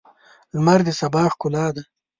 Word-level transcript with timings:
لمر 0.55 0.79
د 0.87 0.89
سبا 0.99 1.23
ښکلا 1.33 1.67
ده. 1.75 1.83